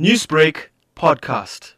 Newsbreak 0.00 0.70
podcast. 0.96 1.74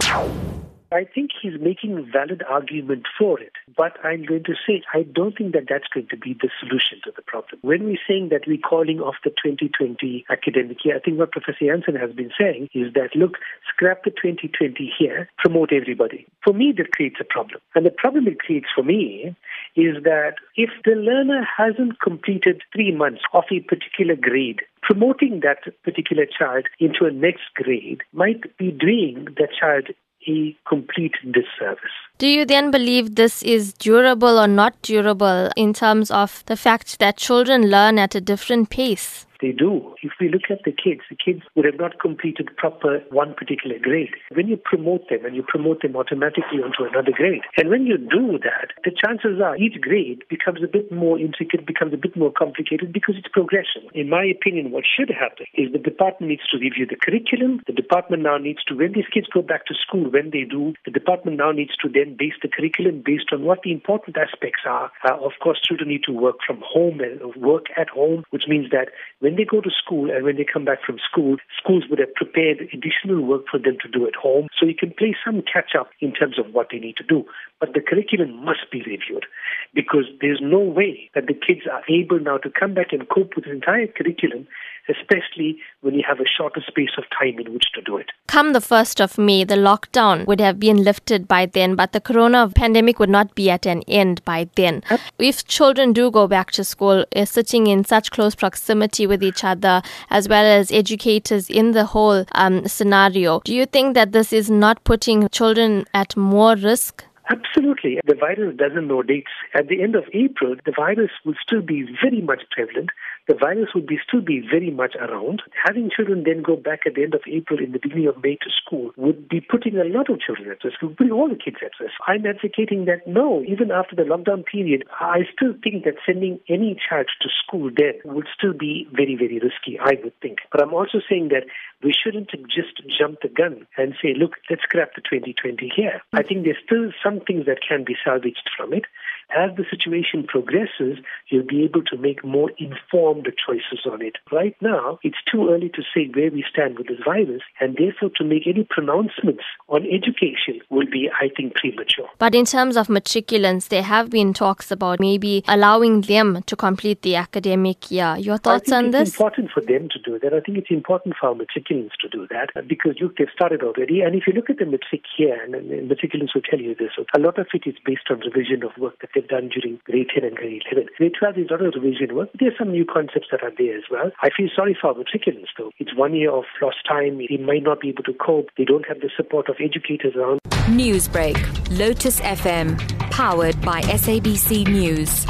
I 0.91 1.05
think 1.05 1.33
he's 1.43 1.61
making 1.61 1.99
a 1.99 2.03
valid 2.03 2.43
argument 2.49 3.03
for 3.19 3.39
it, 3.39 3.53
but 3.77 4.03
I'm 4.03 4.25
going 4.25 4.45
to 4.45 4.55
say 4.67 4.83
I 4.95 5.03
don't 5.03 5.37
think 5.37 5.53
that 5.53 5.65
that's 5.69 5.89
going 5.93 6.07
to 6.09 6.17
be 6.17 6.33
the 6.33 6.49
solution 6.59 6.99
to 7.05 7.13
the 7.15 7.21
problem. 7.21 7.59
When 7.61 7.85
we're 7.85 7.99
saying 8.09 8.31
that 8.31 8.47
we're 8.47 8.57
calling 8.57 9.01
off 9.01 9.17
the 9.23 9.31
2020 9.31 10.25
academic 10.31 10.79
year, 10.83 10.97
I 10.97 11.01
think 11.01 11.19
what 11.19 11.33
Professor 11.33 11.67
Jansen 11.67 11.97
has 11.97 12.13
been 12.13 12.31
saying 12.41 12.71
is 12.73 12.95
that 12.95 13.15
look, 13.15 13.35
scrap 13.69 14.05
the 14.05 14.11
2020 14.11 14.91
here, 14.99 15.29
promote 15.37 15.71
everybody. 15.71 16.27
For 16.43 16.55
me, 16.55 16.73
that 16.79 16.93
creates 16.93 17.17
a 17.21 17.25
problem. 17.25 17.61
And 17.75 17.85
the 17.85 17.91
problem 17.91 18.27
it 18.29 18.39
creates 18.39 18.69
for 18.75 18.83
me 18.83 19.37
is 19.77 20.03
that 20.05 20.35
if 20.57 20.71
the 20.85 20.93
learner 20.93 21.47
hasn't 21.57 22.01
completed 22.01 22.63
three 22.73 22.95
months 22.95 23.21
of 23.33 23.45
a 23.53 23.61
particular 23.61 24.17
grade, 24.17 24.61
promoting 24.83 25.41
that 25.41 25.59
particular 25.85 26.25
child 26.27 26.67
into 26.81 27.05
a 27.05 27.11
next 27.11 27.45
grade 27.55 28.01
might 28.13 28.57
be 28.57 28.71
doing 28.71 29.27
that 29.39 29.51
child 29.59 29.89
a 30.29 30.57
complete 30.69 31.15
disservice. 31.25 31.97
Do 32.19 32.27
you 32.27 32.45
then 32.45 32.71
believe 32.71 33.15
this 33.15 33.43
is 33.43 33.73
durable 33.73 34.39
or 34.39 34.49
not 34.49 34.81
durable 34.83 35.51
in 35.57 35.73
terms 35.73 36.11
of 36.11 36.45
the 36.47 36.57
fact 36.57 36.99
that 36.99 37.17
children 37.17 37.71
learn 37.71 37.99
at 37.99 38.15
a 38.15 38.21
different 38.21 38.71
pace? 38.71 39.26
They 39.41 39.53
do. 39.53 39.95
If 40.03 40.13
we 40.21 40.29
look 40.29 40.51
at 40.51 40.65
the 40.65 40.73
kids, 40.73 41.03
the 41.11 41.17
kids 41.17 41.43
would 41.55 41.65
have 41.65 41.79
not 41.79 42.01
completed 42.01 42.49
proper 42.57 43.01
one 43.11 43.35
particular 43.35 43.79
grade. 43.79 44.15
When 44.33 44.49
you 44.49 44.57
promote 44.57 45.09
them 45.09 45.25
and 45.25 45.37
you 45.37 45.45
promote 45.47 45.83
them 45.83 45.97
automatically 45.97 46.63
onto 46.63 46.85
another 46.85 47.13
grade, 47.13 47.43
and 47.57 47.71
when 47.71 47.87
you 47.87 47.99
do 47.99 48.39
that, 48.43 48.73
the 48.85 48.93
chances 48.93 49.41
are 49.41 49.57
each 49.57 49.81
grade 49.81 50.23
becomes 50.29 50.63
a 50.63 50.69
bit 50.69 50.91
more 50.91 51.19
intricate, 51.19 51.67
becomes 51.67 51.93
a 51.93 51.97
bit 52.01 52.17
more 52.17 52.33
complicated 52.33 52.93
because 52.93 53.15
it's 53.19 53.29
progression. 53.33 53.89
In 53.95 54.09
my 54.09 54.25
opinion, 54.25 54.71
what 54.71 54.85
should 54.85 55.11
happen 55.11 55.47
is 55.55 55.73
the 55.73 55.79
department 55.79 56.31
needs 56.31 56.47
to 56.51 56.59
review 56.59 56.87
the 56.87 56.97
curriculum. 56.97 57.61
The 57.67 57.73
department 57.73 58.23
now 58.23 58.39
needs 58.39 58.65
to, 58.65 58.75
when 58.75 58.93
these 58.93 59.09
kids 59.13 59.27
go 59.33 59.43
back 59.43 59.67
to 59.67 59.75
school, 59.75 60.11
when 60.11 60.31
they 60.31 60.45
do, 60.45 60.75
the 60.85 60.91
department 60.91 61.39
now 61.39 61.53
needs 61.53 61.77
to 61.83 61.89
then 61.89 62.17
base 62.19 62.35
the 62.43 62.49
curriculum 62.49 63.03
based 63.05 63.33
on 63.33 63.43
what 63.43 63.63
the 63.63 63.73
important 63.73 64.17
aspects 64.17 64.63
are. 64.67 64.91
Uh, 65.05 65.17
of 65.17 65.33
course, 65.43 65.61
children 65.63 65.89
need 65.89 66.05
to 66.05 66.13
work 66.13 66.37
from 66.47 66.63
home 66.65 67.01
and 67.01 67.21
work 67.37 67.67
at 67.77 67.89
home, 67.89 68.25
which 68.31 68.45
means 68.49 68.71
that 68.71 68.89
when 69.27 69.35
they 69.35 69.45
go 69.45 69.61
to 69.61 69.71
school 69.75 70.09
and 70.09 70.23
when 70.23 70.37
they 70.37 70.47
come 70.47 70.65
back 70.65 70.79
from 70.87 70.99
school, 71.03 71.35
schools 71.59 71.83
would 71.91 71.99
have 71.99 72.15
prepared 72.15 72.61
additional 72.73 73.27
work 73.27 73.43
for 73.51 73.59
them 73.59 73.77
to 73.83 73.89
do 73.91 74.07
at 74.07 74.15
home. 74.15 74.47
So 74.57 74.65
you 74.65 74.75
can 74.79 74.95
play 74.97 75.17
some 75.27 75.43
catch 75.43 75.75
up 75.77 75.91
in 76.01 76.13
terms 76.13 76.39
of 76.39 76.55
what 76.55 76.69
they 76.71 76.79
need 76.79 76.97
to 76.99 77.03
do. 77.03 77.25
But 77.59 77.75
the 77.75 77.81
curriculum 77.81 78.45
must 78.45 78.71
be 78.71 78.87
reviewed 78.87 79.27
because 79.75 80.05
there's 80.21 80.39
no 80.41 80.61
way 80.61 81.11
that 81.17 81.27
the 81.27 81.35
kids 81.35 81.67
are 81.67 81.83
able 81.91 82.21
now 82.21 82.39
to 82.39 82.51
come 82.55 82.75
back 82.75 82.93
and 82.93 83.09
cope 83.09 83.35
with 83.35 83.47
the 83.47 83.51
entire 83.51 83.89
curriculum 83.89 84.47
especially 84.89 85.59
when 85.81 85.95
you 85.95 86.03
have 86.07 86.21
a 86.21 86.27
shorter 86.27 86.63
space 86.67 86.91
of 86.99 87.05
time 87.19 87.39
in 87.39 87.53
which 87.53 87.67
to 87.75 87.83
do 87.83 87.97
it. 87.97 88.11
Come 88.27 88.53
the 88.53 88.61
1st 88.61 89.01
of 89.03 89.19
May, 89.19 89.45
the 89.45 89.55
lockdown 89.55 90.27
would 90.27 90.41
have 90.41 90.59
been 90.59 90.83
lifted 90.83 91.27
by 91.29 91.47
then, 91.47 91.75
but 91.75 91.93
the 91.93 92.01
corona 92.01 92.49
pandemic 92.49 92.99
would 92.99 93.11
not 93.11 93.35
be 93.35 93.51
at 93.51 93.67
an 93.67 93.83
end 93.89 94.25
by 94.25 94.49
then. 94.57 94.83
If 95.19 95.45
children 95.47 95.93
do 95.93 96.11
go 96.11 96.27
back 96.27 96.51
to 96.53 96.65
school, 96.65 97.05
uh, 97.15 97.25
sitting 97.25 97.67
in 97.67 97.85
such 97.85 98.11
close 98.11 98.35
proximity 98.35 99.07
with 99.07 99.23
each 99.23 99.45
other, 99.45 99.83
as 100.11 100.29
well 100.29 100.45
as 100.45 100.71
educators 100.73 101.49
in 101.49 101.73
the 101.73 101.87
whole 101.87 102.25
um, 102.33 102.67
scenario, 102.67 103.41
do 103.45 103.55
you 103.55 103.67
think 103.67 103.95
that 103.95 104.13
this 104.13 104.33
is 104.33 104.51
not 104.51 104.83
putting 104.85 105.29
children 105.29 105.85
at 105.95 106.17
more 106.17 106.55
risk? 106.57 107.05
Absolutely. 107.29 107.99
The 108.07 108.15
virus 108.15 108.57
doesn't 108.57 108.87
know 108.87 109.03
dates. 109.03 109.31
At 109.55 109.69
the 109.69 109.83
end 109.83 109.95
of 109.97 110.05
April, 110.13 110.55
the 110.65 110.73
virus 110.75 111.11
will 111.25 111.35
still 111.45 111.63
be 111.63 111.85
very 112.03 112.21
much 112.21 112.43
prevalent 112.51 112.91
the 113.29 113.35
virus 113.35 113.71
would 113.75 113.87
be 113.87 113.99
still 114.07 114.21
be 114.21 114.41
very 114.41 114.71
much 114.71 114.95
around. 114.97 115.43
Having 115.65 115.91
children 115.95 116.23
then 116.25 116.43
go 116.43 116.57
back 116.57 116.81
at 116.87 116.95
the 116.95 117.03
end 117.03 117.15
of 117.15 117.23
April, 117.27 117.59
in 117.59 117.73
the 117.73 117.79
beginning 117.79 118.07
of 118.07 118.23
May 118.23 118.37
to 118.37 118.51
school 118.51 118.93
would 118.97 119.29
be 119.29 119.41
putting 119.41 119.77
a 119.77 119.85
lot 119.85 120.09
of 120.09 120.21
children 120.21 120.51
at 120.51 120.63
risk, 120.63 120.81
would 120.83 121.11
all 121.11 121.29
the 121.29 121.35
kids 121.35 121.57
at 121.63 121.73
risk. 121.81 121.95
I'm 122.07 122.25
advocating 122.25 122.85
that 122.85 123.07
no, 123.07 123.43
even 123.43 123.71
after 123.71 123.97
the 123.97 124.03
lockdown 124.03 124.45
period, 124.47 124.85
I 125.01 125.27
still 125.35 125.55
think 125.63 125.85
that 125.85 125.95
sending 126.07 126.39
any 126.49 126.79
child 126.89 127.07
to 127.21 127.29
school 127.43 127.71
then 127.75 127.95
would 128.05 128.29
still 128.37 128.53
be 128.53 128.87
very, 128.93 129.17
very 129.17 129.41
risky, 129.41 129.79
I 129.81 129.99
would 130.03 130.15
think. 130.21 130.39
But 130.53 130.63
I'm 130.63 130.75
also 130.75 130.99
saying 131.09 131.29
that 131.29 131.45
we 131.87 131.95
shouldn't 131.95 132.31
just 132.51 132.83
jump 132.99 133.21
the 133.23 133.29
gun 133.29 133.65
and 133.79 133.95
say, 134.03 134.13
look, 134.19 134.33
let's 134.51 134.63
scrap 134.63 134.97
the 134.97 135.03
2020 135.03 135.71
here. 135.75 136.03
I 136.13 136.23
mm. 136.23 136.29
think 136.29 136.45
there's 136.45 136.59
still 136.67 136.91
some 137.03 137.21
things 137.21 137.47
that 137.47 137.61
can 137.67 137.85
be 137.85 137.95
salvaged 138.05 138.51
from 138.57 138.73
it. 138.73 138.87
As 139.35 139.51
the 139.57 139.65
situation 139.69 140.25
progresses, 140.27 140.99
you'll 141.29 141.47
be 141.47 141.65
able 141.65 141.83
to 141.85 141.97
make 141.97 142.25
more 142.25 142.51
informed 142.59 143.27
choices 143.45 143.85
on 143.91 144.01
it. 144.01 144.17
Right 144.31 144.57
now, 144.61 144.99
it's 145.03 145.17
too 145.31 145.51
early 145.51 145.69
to 145.71 145.83
say 145.95 146.09
where 146.15 146.31
we 146.31 146.45
stand 146.51 146.79
with 146.79 146.87
this 146.89 147.01
virus, 147.05 147.43
and 147.61 147.77
therefore 147.77 148.11
to 148.17 148.25
make 148.25 148.47
any 148.47 148.65
pronouncements 148.69 149.43
on 149.69 149.85
education 149.87 150.61
will 150.71 150.87
be, 150.87 151.11
I 151.21 151.29
think, 151.37 151.55
premature. 151.55 152.09
But 152.19 152.35
in 152.35 152.45
terms 152.45 152.77
of 152.77 152.87
matriculants, 152.87 153.69
there 153.69 153.83
have 153.83 154.11
been 154.11 154.33
talks 154.33 154.71
about 154.71 155.01
maybe 155.01 155.45
allowing 155.49 156.03
them 156.03 156.43
to 156.47 156.57
complete 156.57 157.03
the 157.03 157.17
academic 157.17 157.91
year. 157.91 158.17
Your 158.19 158.39
thoughts 158.39 158.71
on 158.71 158.93
this? 158.93 159.09
It's 159.09 159.17
important 159.17 159.51
for 159.51 159.61
them 159.61 159.89
to 159.91 159.99
do 159.99 160.19
that. 160.21 160.33
I 160.33 160.41
think 160.41 160.59
it's 160.59 160.71
important 160.71 161.17
for 161.21 161.31
our 161.31 161.35
matriculants 161.35 161.97
to 162.01 162.09
do 162.09 162.27
that 162.31 162.51
uh, 162.55 162.63
because 162.67 162.95
look, 163.01 163.17
they've 163.17 163.29
started 163.35 163.63
already. 163.63 164.03
And 164.03 164.15
if 164.15 164.27
you 164.27 164.33
look 164.33 164.51
at 164.51 164.59
the 164.59 164.67
matric 164.67 165.03
here, 165.17 165.39
and, 165.43 165.55
and 165.55 165.91
matriculants 165.91 166.35
will 166.35 166.43
tell 166.43 166.61
you 166.61 166.75
this, 166.75 166.91
a 167.15 167.19
lot 167.19 167.39
of 167.39 167.49
it 167.53 167.63
is 167.67 167.75
based 167.85 168.09
on 168.11 168.21
revision 168.21 168.63
of 168.63 168.71
work 168.79 169.01
that 169.01 169.11
they've 169.17 169.27
done 169.27 169.49
during 169.49 169.81
grade 169.85 170.09
10 170.15 170.25
and 170.25 170.37
grade 170.37 170.63
11. 170.71 170.89
Grade 170.99 171.13
12 171.19 171.39
is 171.39 171.47
a 171.51 171.57
revision 171.57 172.15
work. 172.15 172.29
There 172.39 172.49
are 172.49 172.59
some 172.59 172.71
new 172.71 172.85
concepts 172.85 173.29
that 173.33 173.43
are 173.43 173.53
there 173.57 173.77
as 173.77 173.85
well. 173.91 174.13
I 174.23 174.29
feel 174.37 174.49
sorry 174.55 174.77
for 174.79 174.89
our 174.89 174.95
matriculants 174.95 175.51
though. 175.57 175.73
It's 175.79 175.97
one 175.97 176.15
year 176.15 176.31
of 176.31 176.45
lost 176.61 176.85
time. 176.87 177.19
They 177.19 177.39
might 177.39 177.63
not 177.63 177.81
be 177.81 177.89
able 177.89 178.05
to 178.05 178.15
cope. 178.15 178.51
They 178.59 178.65
don't 178.65 178.87
have 178.87 179.01
the 179.01 179.11
support 179.17 179.49
of 179.49 179.57
educators 179.59 180.15
around. 180.15 180.41
Newsbreak, 180.69 181.37
Lotus 181.79 182.21
FM, 182.21 182.77
powered 183.11 183.61
by 183.63 183.81
SABC 183.83 184.69
News. 184.69 185.27